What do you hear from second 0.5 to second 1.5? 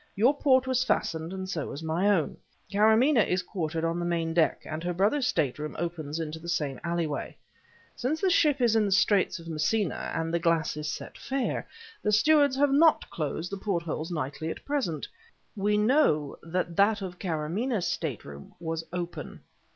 was fastened and